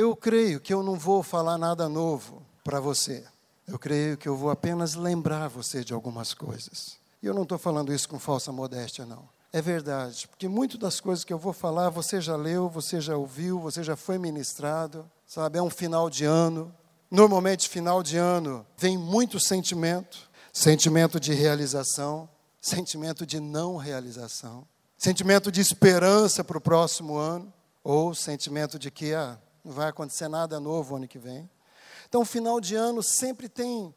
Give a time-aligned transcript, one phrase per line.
[0.00, 3.22] Eu creio que eu não vou falar nada novo para você.
[3.68, 6.96] Eu creio que eu vou apenas lembrar você de algumas coisas.
[7.22, 9.28] E eu não estou falando isso com falsa modéstia, não.
[9.52, 13.14] É verdade, porque muitas das coisas que eu vou falar você já leu, você já
[13.14, 15.58] ouviu, você já foi ministrado, sabe?
[15.58, 16.74] É um final de ano.
[17.10, 22.26] Normalmente, final de ano, vem muito sentimento sentimento de realização,
[22.58, 27.52] sentimento de não realização, sentimento de esperança para o próximo ano,
[27.84, 31.48] ou sentimento de que ah, não vai acontecer nada novo ano que vem.
[32.08, 33.94] Então, final de ano sempre tem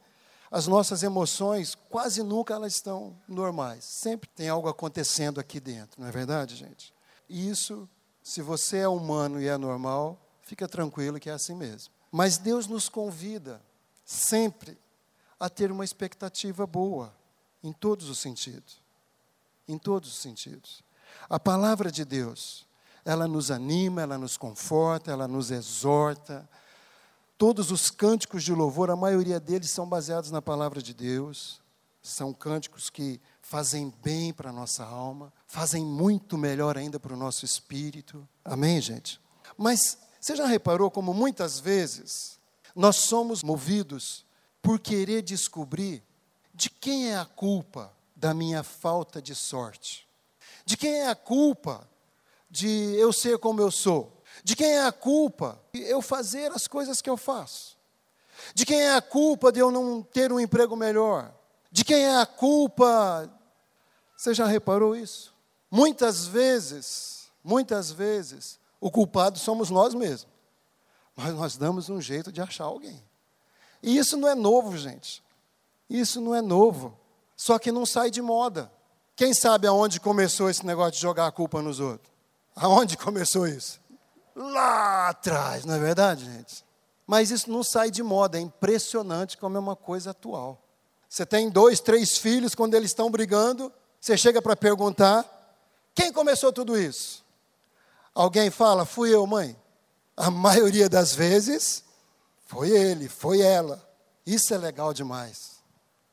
[0.52, 3.84] as nossas emoções, quase nunca elas estão normais.
[3.84, 6.94] Sempre tem algo acontecendo aqui dentro, não é verdade, gente?
[7.28, 7.90] E isso,
[8.22, 11.92] se você é humano e é normal, fica tranquilo que é assim mesmo.
[12.12, 13.60] Mas Deus nos convida
[14.06, 14.78] sempre
[15.40, 17.12] a ter uma expectativa boa,
[17.64, 18.82] em todos os sentidos.
[19.68, 20.84] Em todos os sentidos.
[21.28, 22.68] A palavra de Deus,
[23.06, 26.48] ela nos anima, ela nos conforta, ela nos exorta,
[27.38, 31.62] Todos os cânticos de louvor, a maioria deles são baseados na palavra de Deus.
[32.02, 37.18] São cânticos que fazem bem para a nossa alma, fazem muito melhor ainda para o
[37.18, 38.26] nosso espírito.
[38.46, 39.20] Amém, gente?
[39.58, 42.40] Mas você já reparou como muitas vezes
[42.74, 44.26] nós somos movidos
[44.62, 46.02] por querer descobrir
[46.54, 50.08] de quem é a culpa da minha falta de sorte?
[50.66, 51.86] De quem é a culpa
[52.54, 54.22] de eu ser como eu sou?
[54.44, 57.76] De quem é a culpa de eu fazer as coisas que eu faço?
[58.54, 61.34] De quem é a culpa de eu não ter um emprego melhor?
[61.72, 63.28] De quem é a culpa?
[64.16, 65.34] Você já reparou isso?
[65.72, 70.32] Muitas vezes, muitas vezes, o culpado somos nós mesmos.
[71.16, 73.04] Mas nós damos um jeito de achar alguém.
[73.82, 75.24] E isso não é novo, gente.
[75.90, 76.96] Isso não é novo.
[77.36, 78.72] Só que não sai de moda.
[79.16, 82.13] Quem sabe aonde começou esse negócio de jogar a culpa nos outros?
[82.56, 83.84] Aonde começou isso?
[84.36, 86.64] lá atrás, não é verdade, gente?
[87.06, 90.62] Mas isso não sai de moda, é impressionante como é uma coisa atual.
[91.08, 95.26] Você tem dois, três filhos, quando eles estão brigando, você chega para perguntar:
[95.94, 97.24] quem começou tudo isso?
[98.16, 99.56] Alguém fala: fui eu, mãe.
[100.16, 101.84] A maioria das vezes,
[102.46, 103.84] foi ele, foi ela.
[104.26, 105.54] Isso é legal demais.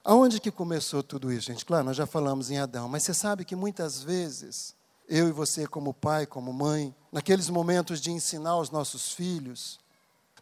[0.03, 1.65] Aonde que começou tudo isso, gente?
[1.65, 4.75] Claro, nós já falamos em Adão, mas você sabe que muitas vezes
[5.11, 9.81] eu e você, como pai, como mãe, naqueles momentos de ensinar os nossos filhos,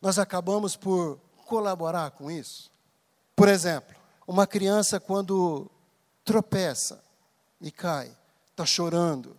[0.00, 2.70] nós acabamos por colaborar com isso.
[3.34, 3.96] Por exemplo,
[4.26, 5.70] uma criança, quando
[6.22, 7.02] tropeça
[7.62, 8.14] e cai,
[8.50, 9.34] está chorando,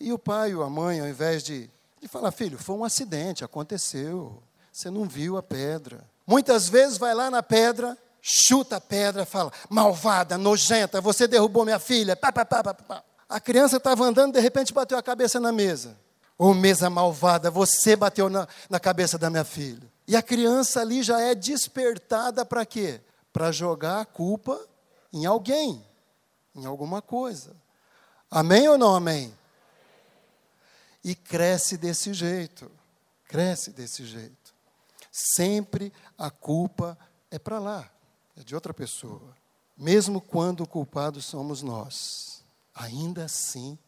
[0.00, 3.44] e o pai ou a mãe, ao invés de, de falar, filho, foi um acidente,
[3.44, 6.04] aconteceu, você não viu a pedra.
[6.26, 11.78] Muitas vezes vai lá na pedra, chuta a pedra, fala, malvada, nojenta, você derrubou minha
[11.78, 13.04] filha, pá, pá, pá, pá, pá.
[13.28, 15.98] A criança estava andando, de repente bateu a cabeça na mesa.
[16.38, 19.90] Ô oh, mesa malvada, você bateu na, na cabeça da minha filha.
[20.06, 23.00] E a criança ali já é despertada para quê?
[23.32, 24.60] Para jogar a culpa
[25.12, 25.84] em alguém,
[26.54, 27.56] em alguma coisa.
[28.30, 29.34] Amém ou não amém?
[31.02, 32.70] E cresce desse jeito.
[33.24, 34.54] Cresce desse jeito.
[35.10, 36.96] Sempre a culpa
[37.30, 37.90] é para lá,
[38.36, 39.34] é de outra pessoa.
[39.76, 42.35] Mesmo quando o culpado somos nós
[42.76, 43.78] ainda assim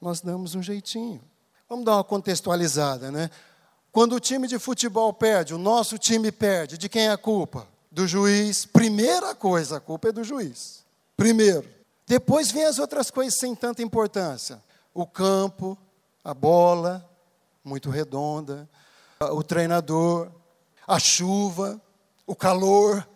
[0.00, 1.22] nós damos um jeitinho.
[1.68, 3.30] Vamos dar uma contextualizada, né?
[3.92, 7.68] Quando o time de futebol perde, o nosso time perde, de quem é a culpa?
[7.90, 8.66] Do juiz.
[8.66, 10.84] Primeira coisa, a culpa é do juiz.
[11.16, 11.68] Primeiro.
[12.06, 14.62] Depois vem as outras coisas sem tanta importância.
[14.92, 15.78] O campo,
[16.24, 17.08] a bola,
[17.62, 18.68] muito redonda,
[19.20, 20.30] o treinador,
[20.86, 21.80] a chuva,
[22.26, 23.06] o calor.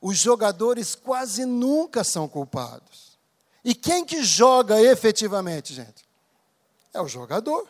[0.00, 3.09] Os jogadores quase nunca são culpados.
[3.64, 6.08] E quem que joga efetivamente, gente?
[6.92, 7.68] É o jogador.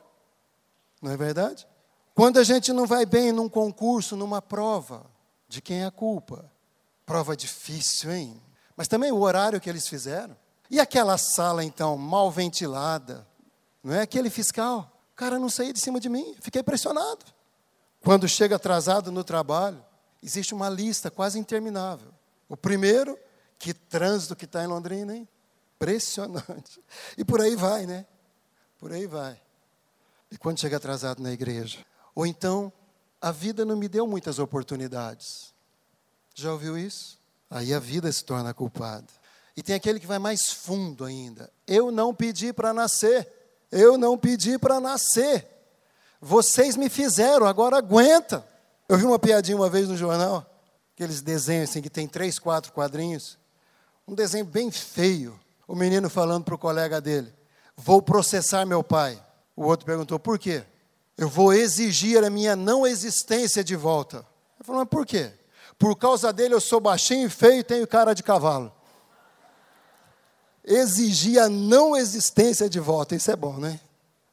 [1.03, 1.67] Não é verdade?
[2.15, 5.07] Quando a gente não vai bem num concurso, numa prova,
[5.49, 6.51] de quem é a culpa?
[7.07, 8.43] Prova difícil, hein?
[8.77, 10.37] Mas também o horário que eles fizeram.
[10.71, 13.27] E aquela sala, então, mal ventilada?
[13.83, 14.91] Não é aquele fiscal?
[15.13, 16.37] O cara não saía de cima de mim.
[16.41, 17.25] Fiquei pressionado.
[18.03, 19.85] Quando chega atrasado no trabalho,
[20.23, 22.13] existe uma lista quase interminável.
[22.49, 23.19] O primeiro,
[23.59, 25.29] que trânsito que está em Londrina, hein?
[25.81, 26.79] Impressionante.
[27.17, 28.05] E por aí vai, né?
[28.79, 29.41] Por aí vai.
[30.31, 31.79] E quando chega atrasado na igreja?
[32.15, 32.71] Ou então,
[33.19, 35.55] a vida não me deu muitas oportunidades.
[36.35, 37.19] Já ouviu isso?
[37.49, 39.07] Aí a vida se torna culpada.
[39.57, 41.51] E tem aquele que vai mais fundo ainda.
[41.67, 43.27] Eu não pedi para nascer.
[43.73, 45.49] Eu não pedi para nascer.
[46.21, 48.47] Vocês me fizeram, agora aguenta.
[48.87, 50.45] Eu vi uma piadinha uma vez no jornal,
[50.95, 53.39] aqueles desenhos assim que tem três, quatro quadrinhos.
[54.07, 55.41] Um desenho bem feio
[55.71, 57.33] o menino falando para o colega dele:
[57.77, 59.23] Vou processar meu pai.
[59.55, 60.65] O outro perguntou: Por quê?
[61.17, 64.17] Eu vou exigir a minha não existência de volta.
[64.57, 65.33] Ele falou, mas por quê?
[65.79, 68.73] Por causa dele eu sou baixinho e feio e tenho cara de cavalo.
[70.65, 73.79] Exigir a não existência de volta, isso é bom, né?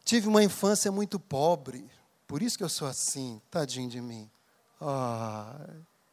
[0.04, 1.86] Tive uma infância muito pobre,
[2.26, 4.30] por isso que eu sou assim, tadinho de mim.
[4.82, 5.68] Ah,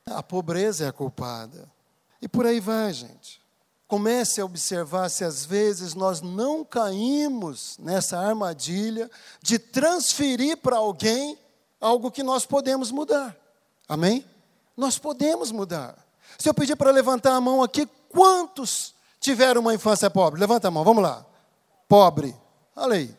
[0.07, 1.71] a pobreza é a culpada.
[2.21, 3.44] E por aí vai, gente.
[3.87, 9.11] Comece a observar se às vezes nós não caímos nessa armadilha
[9.43, 11.39] de transferir para alguém
[11.81, 13.37] algo que nós podemos mudar.
[13.89, 14.25] Amém?
[14.77, 15.97] Nós podemos mudar.
[16.39, 20.41] Se eu pedir para levantar a mão aqui, quantos tiveram uma infância pobre?
[20.41, 21.25] Levanta a mão, vamos lá.
[21.87, 22.35] Pobre.
[22.75, 23.15] Olha aí.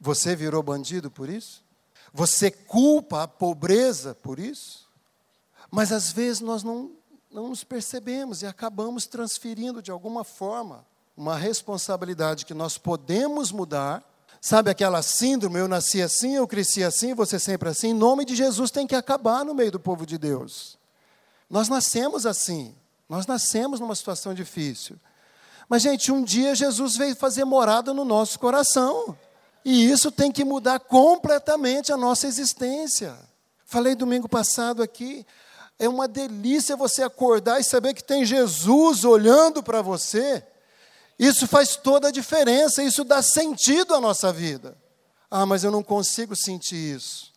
[0.00, 1.62] Você virou bandido por isso?
[2.12, 4.88] Você culpa a pobreza por isso?
[5.70, 6.92] Mas às vezes nós não
[7.30, 10.84] não nos percebemos e acabamos transferindo de alguma forma
[11.16, 14.04] uma responsabilidade que nós podemos mudar.
[14.40, 18.36] Sabe aquela síndrome, eu nasci assim, eu cresci assim, você sempre assim, em nome de
[18.36, 20.78] Jesus tem que acabar no meio do povo de Deus.
[21.50, 22.74] Nós nascemos assim,
[23.08, 24.96] nós nascemos numa situação difícil.
[25.68, 29.16] Mas, gente, um dia Jesus veio fazer morada no nosso coração.
[29.64, 33.14] E isso tem que mudar completamente a nossa existência.
[33.66, 35.26] Falei domingo passado aqui,
[35.78, 40.44] é uma delícia você acordar e saber que tem Jesus olhando para você.
[41.18, 44.76] Isso faz toda a diferença, isso dá sentido à nossa vida.
[45.30, 47.32] Ah, mas eu não consigo sentir isso.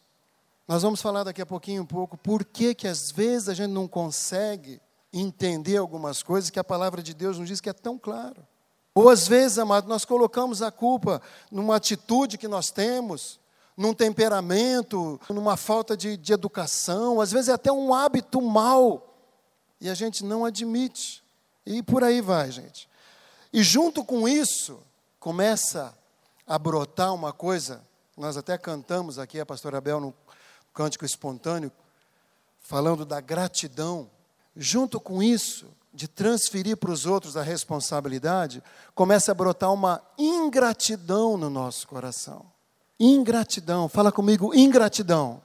[0.68, 3.72] Nós vamos falar daqui a pouquinho um pouco por que que às vezes a gente
[3.72, 4.80] não consegue
[5.12, 8.48] entender algumas coisas que a palavra de Deus nos diz que é tão claro.
[8.96, 11.22] Ou às vezes, amado, nós colocamos a culpa
[11.52, 13.41] numa atitude que nós temos,
[13.82, 19.16] num temperamento, numa falta de, de educação, às vezes é até um hábito mal,
[19.82, 21.24] e a gente não admite.
[21.66, 22.88] E por aí vai, gente.
[23.52, 24.80] E junto com isso,
[25.20, 25.98] começa
[26.46, 27.82] a brotar uma coisa,
[28.16, 30.14] nós até cantamos aqui, a pastora Abel, no
[30.74, 31.72] cântico espontâneo,
[32.60, 34.10] falando da gratidão.
[34.56, 38.62] Junto com isso, de transferir para os outros a responsabilidade,
[38.94, 42.46] começa a brotar uma ingratidão no nosso coração.
[43.04, 45.42] Ingratidão, fala comigo, ingratidão.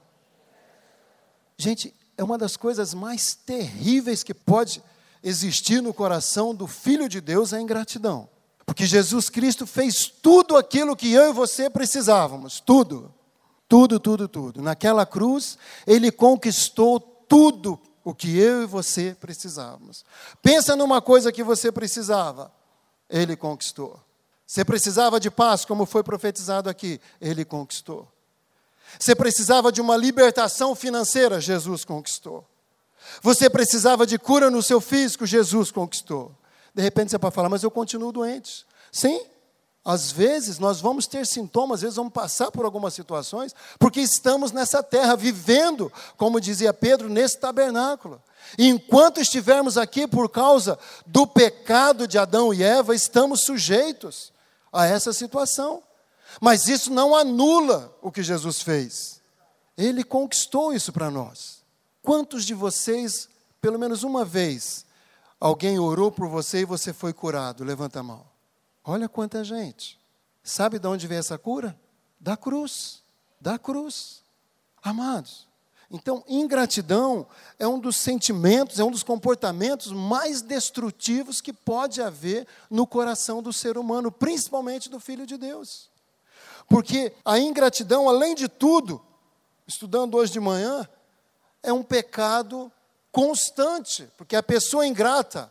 [1.57, 4.79] Gente, é uma das coisas mais terríveis que pode
[5.23, 8.29] existir no coração do Filho de Deus a ingratidão.
[8.63, 13.11] Porque Jesus Cristo fez tudo aquilo que eu e você precisávamos, tudo.
[13.67, 14.61] Tudo, tudo, tudo.
[14.61, 15.57] Naquela cruz,
[15.87, 20.05] ele conquistou tudo o que eu e você precisávamos.
[20.43, 22.51] Pensa numa coisa que você precisava,
[23.09, 23.99] ele conquistou.
[24.47, 28.07] Você precisava de paz, como foi profetizado aqui, ele conquistou.
[28.97, 32.47] Você precisava de uma libertação financeira, Jesus conquistou.
[33.21, 36.31] Você precisava de cura no seu físico, Jesus conquistou.
[36.73, 38.65] De repente você pode falar, mas eu continuo doente.
[38.89, 39.19] Sim,
[39.83, 44.53] às vezes nós vamos ter sintomas, às vezes vamos passar por algumas situações, porque estamos
[44.53, 48.21] nessa terra, vivendo, como dizia Pedro, nesse tabernáculo.
[48.57, 54.36] Enquanto estivermos aqui por causa do pecado de Adão e Eva, estamos sujeitos
[54.77, 55.81] a essa situação.
[56.39, 59.21] Mas isso não anula o que Jesus fez.
[59.77, 61.63] Ele conquistou isso para nós.
[62.01, 63.27] Quantos de vocês,
[63.59, 64.85] pelo menos uma vez,
[65.39, 67.63] alguém orou por você e você foi curado?
[67.63, 68.25] Levanta a mão.
[68.83, 69.99] Olha quanta gente.
[70.43, 71.77] Sabe de onde vem essa cura?
[72.19, 73.01] Da cruz.
[73.41, 74.21] Da cruz.
[74.81, 75.46] Amados,
[75.89, 77.25] então, ingratidão
[77.57, 83.41] é um dos sentimentos, é um dos comportamentos mais destrutivos que pode haver no coração
[83.41, 85.89] do ser humano, principalmente do Filho de Deus.
[86.67, 89.01] Porque a ingratidão, além de tudo,
[89.65, 90.87] estudando hoje de manhã,
[91.63, 92.69] é um pecado
[93.09, 95.49] constante, porque a pessoa ingrata,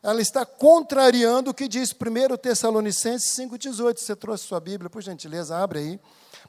[0.00, 3.98] ela está contrariando o que diz 1 Tessalonicenses 5,18.
[3.98, 6.00] Você trouxe sua Bíblia, por gentileza, abre aí.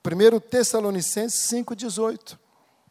[0.05, 2.37] 1 Tessalonicenses 5,18.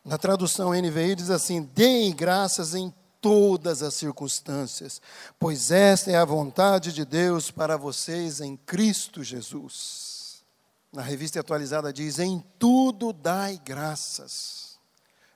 [0.09, 5.03] Na tradução NVI diz assim: deem graças em todas as circunstâncias,
[5.38, 10.43] pois esta é a vontade de Deus para vocês em Cristo Jesus.
[10.91, 14.79] Na revista atualizada diz: em tudo dai graças.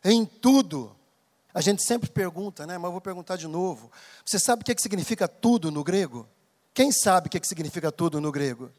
[0.03, 0.97] Em tudo.
[1.53, 2.79] A gente sempre pergunta, né?
[2.79, 3.93] Mas eu vou perguntar de novo.
[4.25, 6.27] Você sabe o que, é que significa tudo no grego?
[6.73, 8.71] Quem sabe o que, é que significa tudo no grego?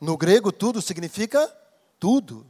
[0.00, 1.52] No grego, tudo significa
[1.98, 2.46] tudo.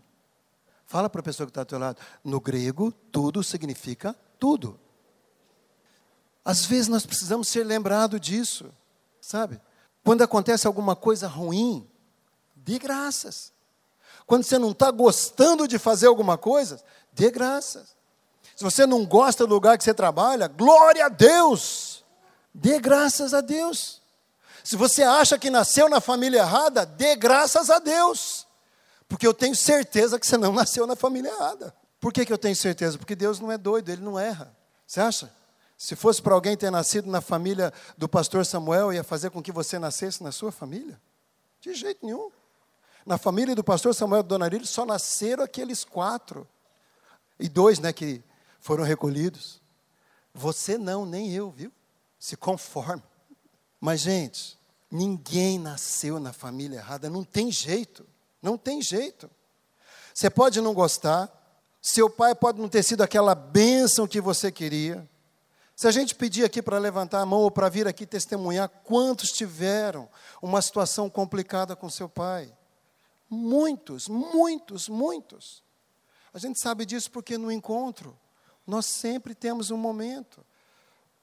[0.90, 2.00] Fala para a pessoa que está ao teu lado.
[2.24, 4.76] No grego, tudo significa tudo.
[6.44, 8.72] Às vezes nós precisamos ser lembrados disso,
[9.20, 9.60] sabe?
[10.02, 11.88] Quando acontece alguma coisa ruim,
[12.56, 13.52] dê graças.
[14.26, 16.82] Quando você não está gostando de fazer alguma coisa,
[17.12, 17.96] dê graças.
[18.56, 22.04] Se você não gosta do lugar que você trabalha, glória a Deus.
[22.52, 24.02] Dê graças a Deus.
[24.64, 28.49] Se você acha que nasceu na família errada, dê graças a Deus.
[29.10, 31.74] Porque eu tenho certeza que você não nasceu na família errada.
[31.98, 32.96] Por que, que eu tenho certeza?
[32.96, 34.56] Porque Deus não é doido, Ele não erra.
[34.86, 35.34] Você acha?
[35.76, 39.50] Se fosse para alguém ter nascido na família do pastor Samuel, ia fazer com que
[39.50, 41.00] você nascesse na sua família?
[41.60, 42.30] De jeito nenhum.
[43.04, 46.46] Na família do pastor Samuel e Dona Arílio só nasceram aqueles quatro.
[47.38, 48.22] E dois, né, que
[48.60, 49.60] foram recolhidos.
[50.32, 51.72] Você não, nem eu, viu?
[52.18, 53.02] Se conforme.
[53.80, 54.56] Mas, gente,
[54.90, 58.06] ninguém nasceu na família errada, não tem jeito.
[58.42, 59.30] Não tem jeito.
[60.14, 61.30] Você pode não gostar,
[61.80, 65.08] seu pai pode não ter sido aquela bênção que você queria.
[65.74, 69.30] Se a gente pedir aqui para levantar a mão ou para vir aqui testemunhar, quantos
[69.30, 70.08] tiveram
[70.42, 72.54] uma situação complicada com seu pai?
[73.30, 75.62] Muitos, muitos, muitos.
[76.34, 78.18] A gente sabe disso porque no encontro,
[78.66, 80.44] nós sempre temos um momento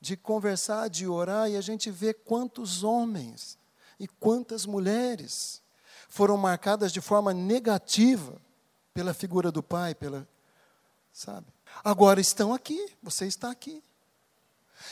[0.01, 3.57] de conversar, de orar, e a gente vê quantos homens
[4.00, 5.62] e quantas mulheres
[6.07, 8.39] foram marcadas de forma negativa
[8.93, 10.27] pela figura do pai, pela
[11.13, 11.47] sabe?
[11.83, 13.83] Agora estão aqui, você está aqui.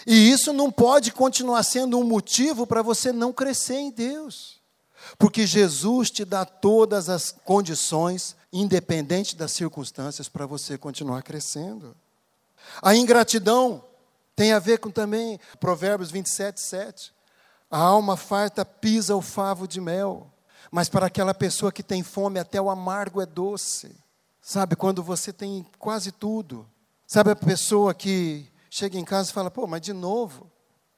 [0.05, 4.60] E isso não pode continuar sendo um motivo para você não crescer em Deus.
[5.17, 11.95] Porque Jesus te dá todas as condições, independente das circunstâncias, para você continuar crescendo.
[12.81, 13.84] A ingratidão
[14.36, 17.13] tem a ver com também Provérbios 27, 7.
[17.69, 20.31] A alma farta pisa o favo de mel,
[20.72, 23.95] mas para aquela pessoa que tem fome, até o amargo é doce.
[24.41, 26.67] Sabe, quando você tem quase tudo.
[27.07, 30.51] Sabe a pessoa que chega em casa e fala: pô, mas de novo,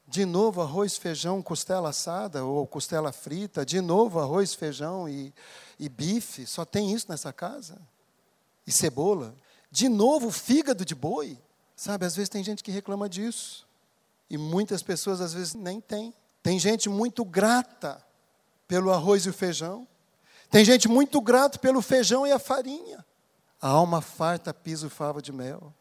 [0.08, 5.34] de novo arroz, feijão, costela assada ou costela frita, de novo arroz, feijão e,
[5.80, 7.80] e bife, só tem isso nessa casa?
[8.66, 9.36] E cebola?
[9.70, 11.38] De novo fígado de boi?
[11.76, 13.68] Sabe, às vezes tem gente que reclama disso.
[14.30, 16.14] E muitas pessoas às vezes nem tem.
[16.42, 18.04] Tem gente muito grata
[18.68, 19.88] pelo arroz e o feijão.
[20.50, 23.06] Tem gente muito grata pelo feijão e a farinha.
[23.62, 25.74] A alma farta pisa o favo de mel.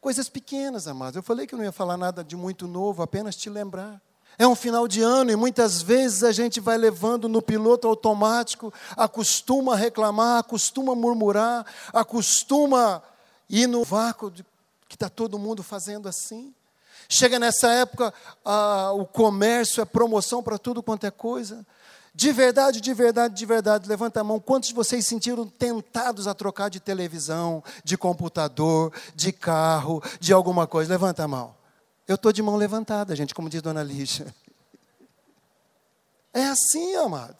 [0.00, 1.16] Coisas pequenas, amados.
[1.16, 4.00] Eu falei que eu não ia falar nada de muito novo, apenas te lembrar.
[4.38, 8.72] É um final de ano e muitas vezes a gente vai levando no piloto automático,
[8.94, 13.02] acostuma a reclamar, acostuma a murmurar, acostuma
[13.48, 14.44] ir no vácuo de,
[14.88, 16.54] que está todo mundo fazendo assim.
[17.08, 18.12] Chega nessa época,
[18.94, 21.64] o comércio é promoção para tudo quanto é coisa.
[22.16, 24.40] De verdade, de verdade, de verdade, levanta a mão.
[24.40, 30.66] Quantos de vocês sentiram tentados a trocar de televisão, de computador, de carro, de alguma
[30.66, 30.90] coisa?
[30.90, 31.54] Levanta a mão.
[32.08, 34.34] Eu estou de mão levantada, gente, como diz Dona Lígia.
[36.32, 37.36] É assim, amado.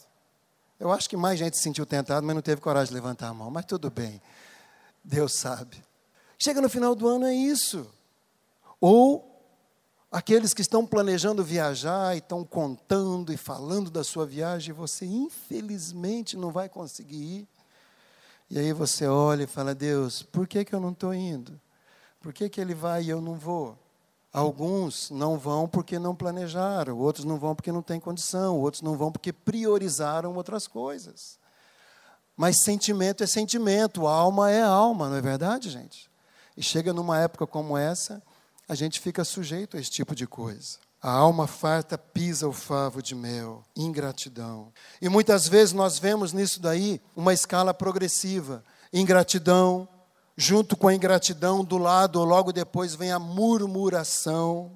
[0.78, 3.34] Eu acho que mais gente se sentiu tentado, mas não teve coragem de levantar a
[3.34, 3.50] mão.
[3.50, 4.20] Mas tudo bem.
[5.02, 5.82] Deus sabe.
[6.38, 7.90] Chega no final do ano, é isso.
[8.78, 9.25] Ou
[10.16, 16.38] Aqueles que estão planejando viajar e estão contando e falando da sua viagem, você infelizmente
[16.38, 17.48] não vai conseguir ir.
[18.48, 21.60] E aí você olha e fala: Deus, por que, que eu não estou indo?
[22.18, 23.78] Por que, que ele vai e eu não vou?
[24.32, 28.96] Alguns não vão porque não planejaram, outros não vão porque não têm condição, outros não
[28.96, 31.38] vão porque priorizaram outras coisas.
[32.34, 36.10] Mas sentimento é sentimento, alma é alma, não é verdade, gente?
[36.56, 38.22] E chega numa época como essa
[38.68, 40.78] a gente fica sujeito a esse tipo de coisa.
[41.00, 44.72] A alma farta pisa o favo de mel, ingratidão.
[45.00, 48.64] E muitas vezes nós vemos nisso daí uma escala progressiva.
[48.92, 49.88] Ingratidão,
[50.36, 54.72] junto com a ingratidão, do lado, ou logo depois vem a murmuração.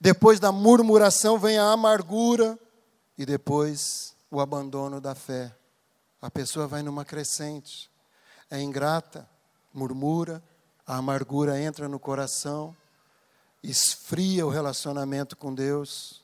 [0.00, 2.58] Depois da murmuração vem a amargura.
[3.16, 5.54] E depois o abandono da fé.
[6.20, 7.88] A pessoa vai numa crescente.
[8.50, 9.28] É ingrata,
[9.72, 10.42] murmura,
[10.84, 12.74] a amargura entra no coração
[13.62, 16.22] esfria o relacionamento com Deus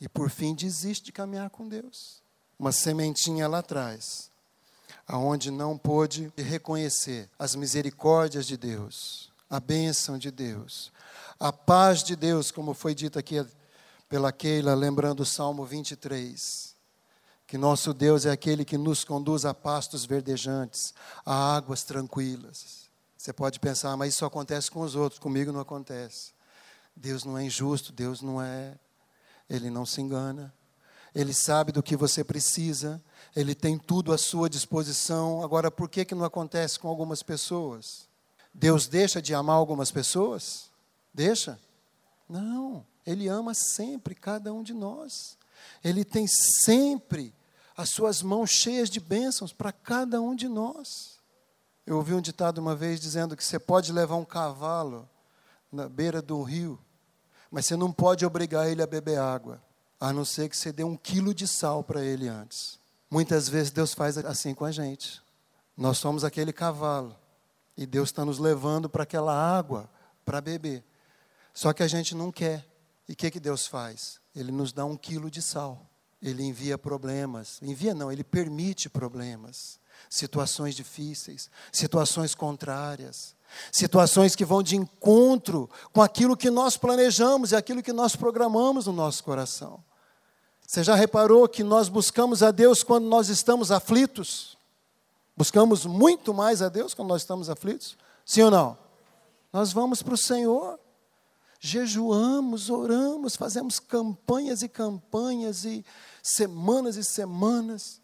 [0.00, 2.22] e, por fim, desiste de caminhar com Deus.
[2.58, 4.30] Uma sementinha lá atrás,
[5.06, 10.92] aonde não pôde reconhecer as misericórdias de Deus, a bênção de Deus,
[11.38, 13.44] a paz de Deus, como foi dito aqui
[14.08, 16.72] pela Keila, lembrando o Salmo 23
[17.52, 22.88] que nosso Deus é aquele que nos conduz a pastos verdejantes, a águas tranquilas.
[23.14, 26.32] Você pode pensar, mas isso acontece com os outros, comigo não acontece.
[26.94, 28.78] Deus não é injusto, Deus não é.
[29.48, 30.52] Ele não se engana.
[31.14, 33.02] Ele sabe do que você precisa,
[33.36, 35.42] ele tem tudo à sua disposição.
[35.42, 38.08] Agora, por que, que não acontece com algumas pessoas?
[38.54, 40.70] Deus deixa de amar algumas pessoas?
[41.12, 41.60] Deixa?
[42.28, 45.36] Não, ele ama sempre cada um de nós.
[45.84, 47.34] Ele tem sempre
[47.76, 51.18] as suas mãos cheias de bênçãos para cada um de nós.
[51.86, 55.08] Eu ouvi um ditado uma vez dizendo que você pode levar um cavalo
[55.72, 56.78] na beira do rio,
[57.50, 59.62] mas você não pode obrigar ele a beber água,
[59.98, 62.78] a não ser que você dê um quilo de sal para ele antes.
[63.10, 65.22] Muitas vezes Deus faz assim com a gente.
[65.76, 67.14] Nós somos aquele cavalo.
[67.76, 69.88] E Deus está nos levando para aquela água
[70.24, 70.84] para beber.
[71.52, 72.66] Só que a gente não quer.
[73.08, 74.20] E o que, que Deus faz?
[74.34, 75.86] Ele nos dá um quilo de sal.
[76.22, 77.60] Ele envia problemas.
[77.62, 79.78] Envia não, ele permite problemas.
[80.08, 83.34] Situações difíceis, situações contrárias,
[83.70, 88.86] situações que vão de encontro com aquilo que nós planejamos e aquilo que nós programamos
[88.86, 89.82] no nosso coração.
[90.66, 94.56] Você já reparou que nós buscamos a Deus quando nós estamos aflitos?
[95.36, 97.96] Buscamos muito mais a Deus quando nós estamos aflitos?
[98.24, 98.78] Sim ou não?
[99.52, 100.78] Nós vamos para o Senhor,
[101.60, 105.84] jejuamos, oramos, fazemos campanhas e campanhas e
[106.22, 108.01] semanas e semanas.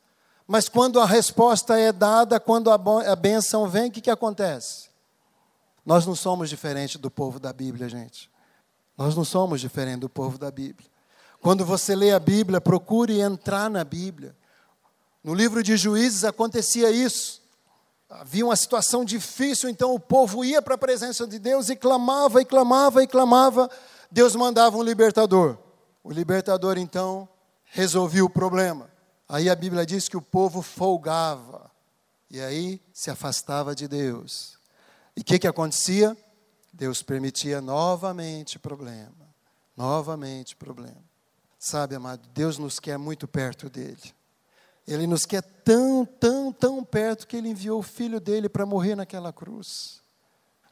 [0.50, 4.88] Mas quando a resposta é dada, quando a benção vem, o que, que acontece?
[5.84, 8.30] Nós não somos diferentes do povo da Bíblia, gente.
[8.96, 10.88] Nós não somos diferentes do povo da Bíblia.
[11.42, 14.34] Quando você lê a Bíblia, procure entrar na Bíblia.
[15.22, 17.42] No livro de Juízes acontecia isso.
[18.08, 22.40] Havia uma situação difícil, então o povo ia para a presença de Deus e clamava,
[22.40, 23.70] e clamava, e clamava.
[24.10, 25.58] Deus mandava um libertador.
[26.02, 27.28] O libertador, então,
[27.66, 28.88] resolvia o problema.
[29.28, 31.70] Aí a Bíblia diz que o povo folgava.
[32.30, 34.58] E aí se afastava de Deus.
[35.16, 36.16] E o que, que acontecia?
[36.72, 39.28] Deus permitia novamente problema.
[39.76, 41.04] Novamente problema.
[41.58, 44.14] Sabe, amado, Deus nos quer muito perto dele.
[44.86, 48.94] Ele nos quer tão, tão, tão perto que ele enviou o filho dele para morrer
[48.94, 50.00] naquela cruz.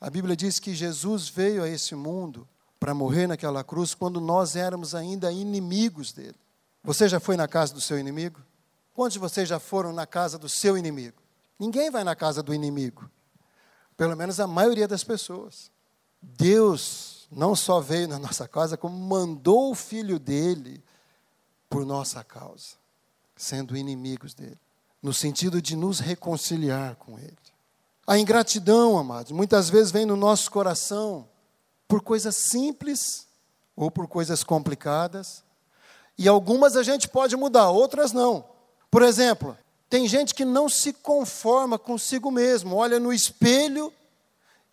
[0.00, 2.48] A Bíblia diz que Jesus veio a esse mundo
[2.78, 6.38] para morrer naquela cruz quando nós éramos ainda inimigos dele.
[6.86, 8.40] Você já foi na casa do seu inimigo?
[8.94, 11.20] Quantos de vocês já foram na casa do seu inimigo?
[11.58, 13.10] Ninguém vai na casa do inimigo.
[13.96, 15.68] Pelo menos a maioria das pessoas.
[16.22, 20.80] Deus não só veio na nossa casa, como mandou o filho dele
[21.68, 22.76] por nossa causa,
[23.34, 24.58] sendo inimigos dele,
[25.02, 27.36] no sentido de nos reconciliar com ele.
[28.06, 31.28] A ingratidão, amados, muitas vezes vem no nosso coração
[31.88, 33.26] por coisas simples
[33.74, 35.44] ou por coisas complicadas,
[36.18, 38.44] e algumas a gente pode mudar, outras não.
[38.90, 39.56] Por exemplo,
[39.88, 43.92] tem gente que não se conforma consigo mesmo, olha no espelho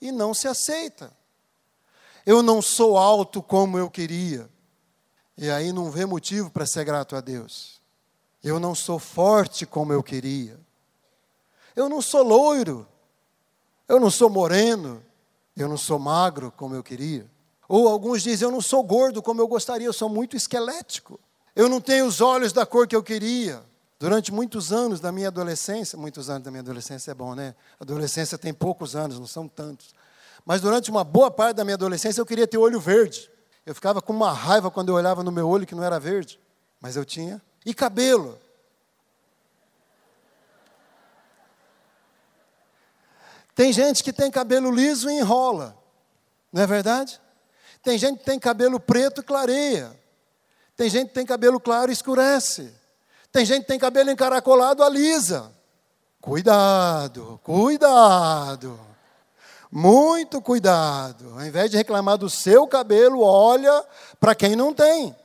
[0.01, 1.11] e não se aceita.
[2.25, 4.49] Eu não sou alto como eu queria.
[5.37, 7.81] E aí não vê motivo para ser grato a Deus.
[8.43, 10.59] Eu não sou forte como eu queria.
[11.75, 12.87] Eu não sou loiro.
[13.87, 15.03] Eu não sou moreno.
[15.55, 17.29] Eu não sou magro como eu queria.
[17.67, 21.19] Ou alguns dizem, eu não sou gordo como eu gostaria, eu sou muito esquelético.
[21.55, 23.63] Eu não tenho os olhos da cor que eu queria.
[23.99, 27.55] Durante muitos anos da minha adolescência, muitos anos da minha adolescência é bom, né?
[27.79, 29.93] adolescência tem poucos anos, não são tantos.
[30.45, 33.31] Mas durante uma boa parte da minha adolescência eu queria ter olho verde.
[33.65, 36.39] Eu ficava com uma raiva quando eu olhava no meu olho que não era verde,
[36.81, 37.41] mas eu tinha.
[37.65, 38.37] E cabelo.
[43.55, 45.77] Tem gente que tem cabelo liso e enrola,
[46.51, 47.21] não é verdade?
[47.83, 50.02] Tem gente que tem cabelo preto e clareia.
[50.75, 52.73] Tem gente que tem cabelo claro e escurece.
[53.31, 55.51] Tem gente que tem cabelo encaracolado, alisa.
[56.21, 58.79] Cuidado, cuidado.
[59.71, 61.33] Muito cuidado.
[61.33, 63.83] Ao invés de reclamar do seu cabelo, olha
[64.19, 65.15] para quem não tem.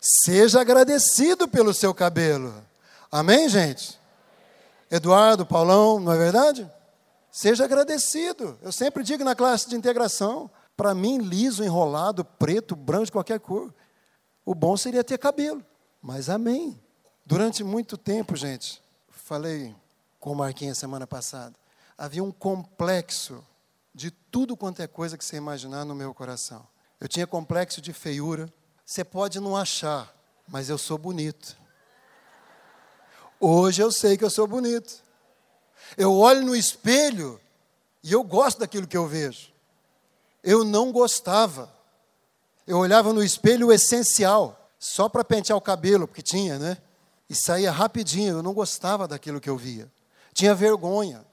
[0.00, 2.54] Seja agradecido pelo seu cabelo.
[3.10, 3.98] Amém, gente?
[4.90, 6.70] Eduardo, Paulão, não é verdade?
[7.30, 8.58] Seja agradecido.
[8.62, 13.40] Eu sempre digo na classe de integração: para mim, liso, enrolado, preto, branco, de qualquer
[13.40, 13.74] cor.
[14.46, 15.60] O bom seria ter cabelo.
[16.00, 16.80] Mas amém.
[17.26, 19.74] Durante muito tempo, gente, falei
[20.20, 21.56] com o Marquinhos semana passada,
[21.96, 23.44] havia um complexo
[23.92, 26.64] de tudo quanto é coisa que você imaginar no meu coração.
[27.00, 28.48] Eu tinha complexo de feiura.
[28.86, 30.14] Você pode não achar,
[30.46, 31.58] mas eu sou bonito.
[33.40, 35.02] Hoje eu sei que eu sou bonito.
[35.96, 37.40] Eu olho no espelho
[38.00, 39.57] e eu gosto daquilo que eu vejo.
[40.48, 41.70] Eu não gostava.
[42.66, 46.78] Eu olhava no espelho o essencial, só para pentear o cabelo, porque tinha, né?
[47.28, 48.38] E saía rapidinho.
[48.38, 49.90] Eu não gostava daquilo que eu via
[50.38, 51.24] tinha vergonha.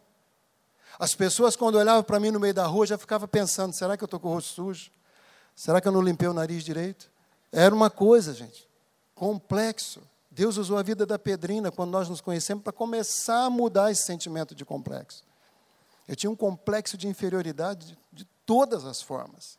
[0.98, 4.04] As pessoas, quando olhavam para mim no meio da rua, já ficavam pensando: será que
[4.04, 4.92] eu estou com o rosto sujo?
[5.56, 7.10] Será que eu não limpei o nariz direito?
[7.52, 8.68] Era uma coisa, gente,
[9.14, 10.02] complexo.
[10.32, 14.02] Deus usou a vida da Pedrina, quando nós nos conhecemos, para começar a mudar esse
[14.02, 15.24] sentimento de complexo.
[16.08, 18.05] Eu tinha um complexo de inferioridade de, de
[18.46, 19.58] todas as formas.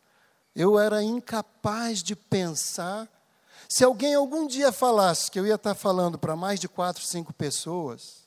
[0.54, 3.08] Eu era incapaz de pensar.
[3.68, 7.32] Se alguém algum dia falasse que eu ia estar falando para mais de quatro, cinco
[7.32, 8.26] pessoas,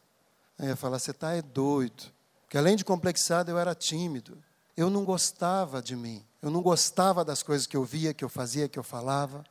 [0.59, 2.03] Aí ia falar, você está é doido.
[2.41, 4.37] Porque além de complexado, eu era tímido.
[4.75, 6.21] Eu não gostava de mim.
[6.41, 9.43] Eu não gostava das coisas que eu via, que eu fazia, que eu falava.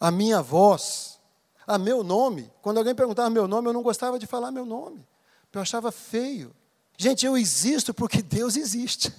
[0.00, 1.20] A minha voz,
[1.66, 2.50] a meu nome.
[2.60, 5.06] Quando alguém perguntava meu nome, eu não gostava de falar meu nome.
[5.52, 6.54] Eu achava feio.
[6.98, 9.12] Gente, eu existo porque Deus existe.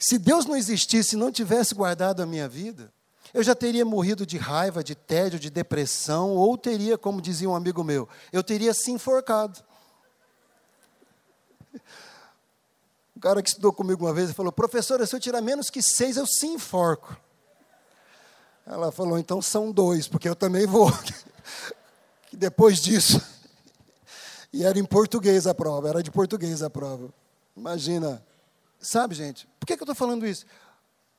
[0.00, 2.90] Se Deus não existisse, não tivesse guardado a minha vida,
[3.34, 7.54] eu já teria morrido de raiva, de tédio, de depressão, ou teria, como dizia um
[7.54, 9.62] amigo meu, eu teria se enforcado.
[13.14, 16.16] O cara que estudou comigo uma vez falou: professora, se eu tirar menos que seis,
[16.16, 17.14] eu se enforco.
[18.64, 20.90] Ela falou: então são dois, porque eu também vou.
[22.32, 23.20] depois disso.
[24.52, 27.12] E era em português a prova, era de português a prova.
[27.54, 28.24] Imagina.
[28.80, 30.46] Sabe, gente, por que, que eu estou falando isso?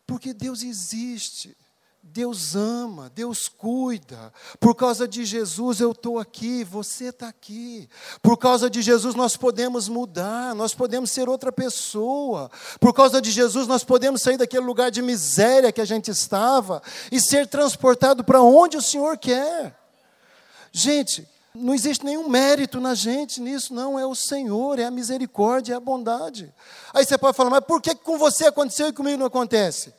[0.08, 1.56] Porque Deus existe.
[2.04, 4.34] Deus ama, Deus cuida.
[4.60, 7.88] Por causa de Jesus eu estou aqui, você está aqui.
[8.24, 12.50] Por causa de Jesus nós podemos mudar, nós podemos ser outra pessoa.
[12.80, 16.82] Por causa de Jesus nós podemos sair daquele lugar de miséria que a gente estava
[17.12, 19.80] e ser transportado para onde o Senhor quer.
[20.72, 24.00] Gente, não existe nenhum mérito na gente nisso, não.
[24.00, 26.54] É o Senhor, é a misericórdia, é a bondade.
[26.94, 29.94] Aí você pode falar, mas por que com você aconteceu e comigo não acontece?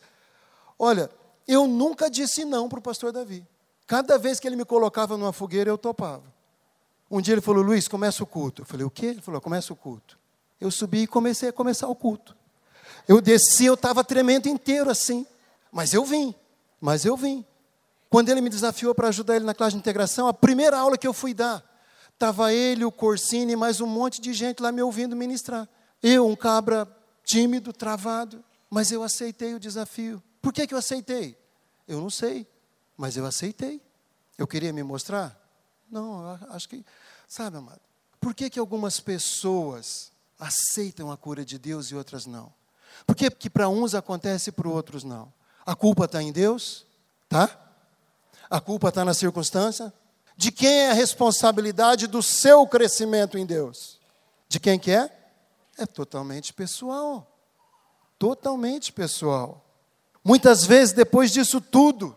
[0.78, 1.10] Olha,
[1.46, 3.46] eu nunca disse não para o pastor Davi.
[3.86, 6.24] Cada vez que ele me colocava numa fogueira, eu topava.
[7.10, 8.62] Um dia ele falou, Luiz, começa o culto.
[8.62, 9.06] Eu falei, o quê?
[9.06, 10.18] Ele falou, começa o culto.
[10.58, 12.34] Eu subi e comecei a começar o culto.
[13.06, 15.26] Eu desci, eu estava tremendo inteiro assim.
[15.70, 16.34] Mas eu vim,
[16.80, 17.44] mas eu vim.
[18.12, 21.06] Quando ele me desafiou para ajudar ele na classe de integração, a primeira aula que
[21.06, 21.64] eu fui dar,
[22.12, 25.66] estava ele, o Corsini mais um monte de gente lá me ouvindo ministrar.
[26.02, 26.86] Eu, um cabra
[27.24, 30.22] tímido, travado, mas eu aceitei o desafio.
[30.42, 31.38] Por que, que eu aceitei?
[31.88, 32.46] Eu não sei,
[32.98, 33.80] mas eu aceitei.
[34.36, 35.34] Eu queria me mostrar?
[35.90, 36.84] Não, acho que.
[37.26, 37.80] Sabe, amado?
[38.20, 42.52] Por que, que algumas pessoas aceitam a cura de Deus e outras não?
[43.06, 45.32] Por que, que para uns acontece e para outros não?
[45.64, 46.84] A culpa está em Deus?
[47.26, 47.71] Tá?
[48.52, 49.90] A culpa está na circunstância?
[50.36, 53.98] De quem é a responsabilidade do seu crescimento em Deus?
[54.46, 55.10] De quem que é?
[55.78, 57.26] É totalmente pessoal.
[58.18, 59.64] Totalmente pessoal.
[60.22, 62.14] Muitas vezes, depois disso tudo,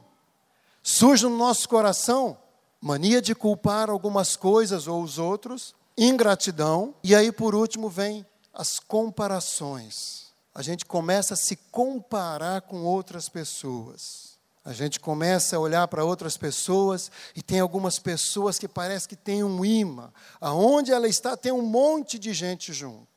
[0.83, 2.37] surge no nosso coração
[2.81, 8.77] mania de culpar algumas coisas ou os outros, ingratidão, e aí por último vem as
[8.77, 10.33] comparações.
[10.53, 14.34] A gente começa a se comparar com outras pessoas.
[14.65, 19.15] A gente começa a olhar para outras pessoas e tem algumas pessoas que parece que
[19.15, 20.11] tem um imã.
[20.41, 23.07] Aonde ela está, tem um monte de gente junto.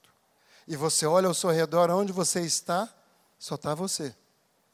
[0.66, 2.86] E você olha ao seu redor, onde você está,
[3.38, 4.14] só está você.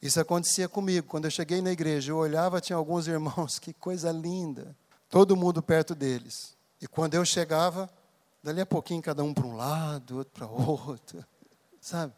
[0.01, 1.07] Isso acontecia comigo.
[1.07, 4.75] Quando eu cheguei na igreja, eu olhava, tinha alguns irmãos, que coisa linda.
[5.07, 6.57] Todo mundo perto deles.
[6.81, 7.89] E quando eu chegava,
[8.43, 11.25] dali a pouquinho, cada um para um lado, outro para outro.
[11.79, 12.13] Sabe?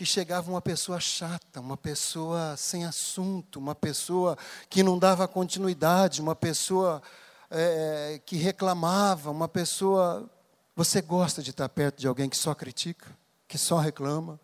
[0.00, 4.34] Porque chegava uma pessoa chata, uma pessoa sem assunto, uma pessoa
[4.70, 7.02] que não dava continuidade, uma pessoa
[7.50, 10.26] é, que reclamava, uma pessoa.
[10.74, 13.14] Você gosta de estar perto de alguém que só critica,
[13.46, 14.40] que só reclama?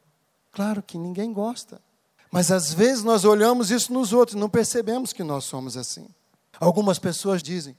[0.53, 1.81] Claro que ninguém gosta.
[2.31, 6.07] Mas às vezes nós olhamos isso nos outros, não percebemos que nós somos assim.
[6.61, 7.75] Algumas pessoas dizem: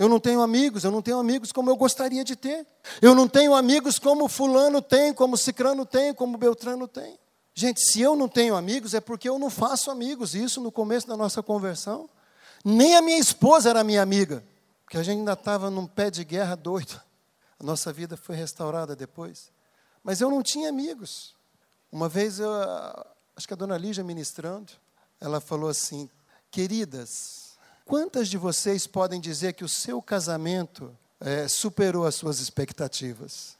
[0.00, 2.66] Eu não tenho amigos, eu não tenho amigos como eu gostaria de ter.
[3.02, 7.18] Eu não tenho amigos como Fulano tem, como Cicrano tem, como Beltrano tem.
[7.52, 10.34] Gente, se eu não tenho amigos é porque eu não faço amigos.
[10.34, 12.08] Isso no começo da nossa conversão.
[12.64, 14.42] Nem a minha esposa era minha amiga,
[14.86, 16.98] porque a gente ainda estava num pé de guerra doido.
[17.58, 19.52] A nossa vida foi restaurada depois.
[20.02, 21.34] Mas eu não tinha amigos.
[21.92, 22.50] Uma vez eu,
[23.36, 24.72] acho que a dona Lígia ministrando,
[25.20, 26.08] ela falou assim:
[26.50, 27.49] Queridas,
[27.90, 33.56] quantas de vocês podem dizer que o seu casamento é, superou as suas expectativas?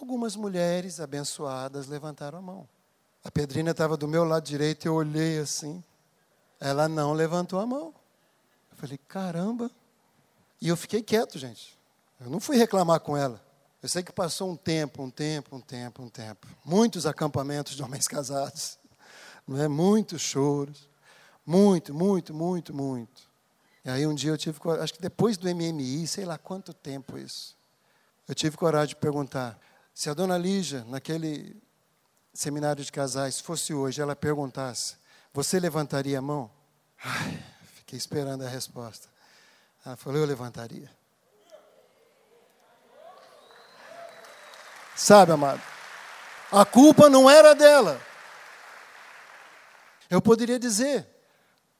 [0.00, 2.68] Algumas mulheres abençoadas levantaram a mão.
[3.22, 5.84] A Pedrina estava do meu lado direito e eu olhei assim.
[6.58, 7.94] Ela não levantou a mão.
[8.72, 9.70] Eu falei: Caramba.
[10.60, 11.78] E eu fiquei quieto, gente.
[12.20, 13.40] Eu não fui reclamar com ela.
[13.80, 16.48] Eu sei que passou um tempo, um tempo, um tempo, um tempo.
[16.64, 18.76] Muitos acampamentos de homens casados.
[19.46, 19.68] Não é?
[19.68, 20.88] Muitos choros.
[21.46, 23.27] Muito, muito, muito, muito.
[23.88, 27.16] E aí um dia eu tive, acho que depois do MMI, sei lá quanto tempo
[27.16, 27.56] isso,
[28.28, 29.58] eu tive coragem de perguntar
[29.94, 31.56] se a dona Lígia, naquele
[32.34, 34.96] seminário de casais, fosse hoje, ela perguntasse,
[35.32, 36.50] você levantaria a mão?
[37.02, 37.42] Ai,
[37.76, 39.08] fiquei esperando a resposta.
[39.82, 40.90] Ela falou, eu levantaria.
[44.94, 45.62] Sabe, amado?
[46.52, 47.98] A culpa não era dela.
[50.10, 51.08] Eu poderia dizer,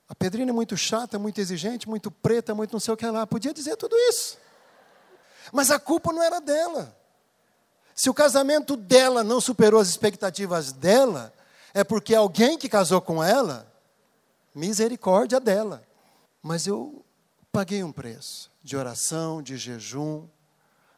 [0.08, 3.26] a Pedrina é muito chata, muito exigente, muito preta, muito não sei o que lá.
[3.26, 4.38] Podia dizer tudo isso.
[5.52, 6.96] Mas a culpa não era dela.
[7.94, 11.32] Se o casamento dela não superou as expectativas dela,
[11.74, 13.70] é porque alguém que casou com ela,
[14.54, 15.82] misericórdia dela.
[16.42, 17.04] Mas eu
[17.50, 20.26] paguei um preço de oração, de jejum,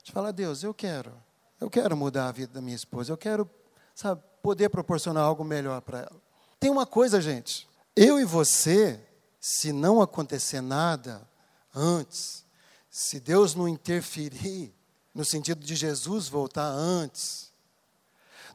[0.04, 1.12] de falar, Deus, eu quero,
[1.60, 3.48] eu quero mudar a vida da minha esposa, eu quero,
[3.94, 6.20] sabe, poder proporcionar algo melhor para ela.
[6.58, 7.68] Tem uma coisa, gente,
[8.02, 9.00] eu e você,
[9.40, 11.28] se não acontecer nada
[11.74, 12.44] antes,
[12.90, 14.74] se Deus não interferir,
[15.14, 17.50] no sentido de Jesus voltar antes,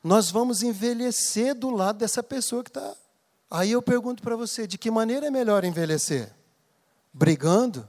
[0.04, 2.96] nós vamos envelhecer do lado dessa pessoa que está.
[3.50, 6.34] Aí eu pergunto para você: de que maneira é melhor envelhecer?
[7.14, 7.88] Brigando?